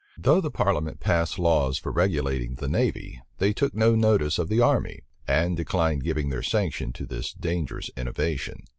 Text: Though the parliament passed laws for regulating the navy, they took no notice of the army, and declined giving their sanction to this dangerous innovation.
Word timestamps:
Though 0.17 0.41
the 0.41 0.49
parliament 0.49 0.99
passed 0.99 1.37
laws 1.37 1.77
for 1.77 1.91
regulating 1.91 2.55
the 2.55 2.67
navy, 2.67 3.21
they 3.37 3.53
took 3.53 3.75
no 3.75 3.93
notice 3.93 4.39
of 4.39 4.49
the 4.49 4.59
army, 4.59 5.03
and 5.27 5.55
declined 5.55 6.03
giving 6.03 6.29
their 6.29 6.41
sanction 6.41 6.91
to 6.93 7.05
this 7.05 7.31
dangerous 7.33 7.91
innovation. 7.95 8.63